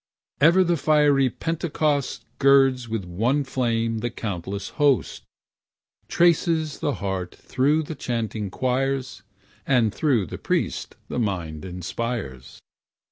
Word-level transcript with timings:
Ever 0.39 0.63
the 0.63 0.77
fiery 0.77 1.29
Pentecost 1.29 2.25
Girds 2.39 2.89
with 2.89 3.05
one 3.05 3.43
flame 3.43 3.99
the 3.99 4.09
countless 4.09 4.69
host, 4.81 5.21
Trances 6.07 6.79
the 6.79 6.95
heart 6.95 7.35
through 7.35 7.83
chanting 7.83 8.49
choirs, 8.49 9.21
And 9.63 9.93
through 9.93 10.25
the 10.25 10.39
priest 10.39 10.95
the 11.07 11.19
mind 11.19 11.63
inspires. 11.65 12.59